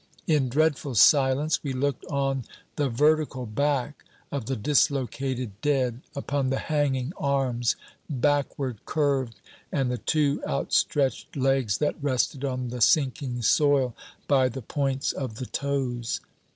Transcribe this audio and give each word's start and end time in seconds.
In 0.25 0.49
dreadful 0.49 0.95
silence 0.95 1.63
we 1.63 1.73
looked 1.73 2.05
on 2.07 2.43
the 2.75 2.89
vertical 2.89 3.45
back 3.45 4.03
of 4.31 4.47
the 4.47 4.55
dislocated 4.55 5.51
dead, 5.61 6.01
upon 6.15 6.49
the 6.49 6.57
hanging 6.57 7.13
arms, 7.19 7.75
backward 8.09 8.83
curved, 8.87 9.39
and 9.71 9.91
the 9.91 9.99
two 9.99 10.41
outstretched 10.47 11.37
legs 11.37 11.77
that 11.77 12.01
rested 12.01 12.43
on 12.43 12.69
the 12.69 12.81
sinking 12.81 13.43
soil 13.43 13.93
by 14.27 14.49
the 14.49 14.63
points 14.63 15.11
of 15.11 15.35
the 15.35 15.45
toes. 15.45 16.19